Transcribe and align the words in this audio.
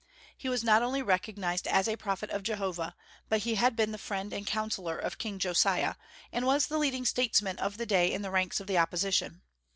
He 0.35 0.49
was 0.49 0.63
not 0.63 0.81
only 0.81 1.03
recognized 1.03 1.67
as 1.67 1.87
a 1.87 1.95
prophet 1.95 2.31
of 2.31 2.41
Jehovah, 2.41 2.95
but 3.29 3.41
he 3.41 3.53
had 3.53 3.75
been 3.75 3.91
the 3.91 3.99
friend 3.99 4.33
and 4.33 4.47
counsellor 4.47 4.97
of 4.97 5.19
King 5.19 5.37
Josiah, 5.37 5.93
and 6.31 6.43
was 6.47 6.65
the 6.65 6.79
leading 6.79 7.05
statesman 7.05 7.59
of 7.59 7.77
the 7.77 7.85
day 7.85 8.11
in 8.11 8.23
the 8.23 8.31
ranks 8.31 8.59
of 8.59 8.65
the 8.65 8.79
opposition. 8.79 9.43